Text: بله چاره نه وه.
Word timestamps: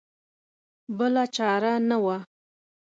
بله 0.97 1.23
چاره 1.35 1.73
نه 1.89 1.97
وه. 2.03 2.17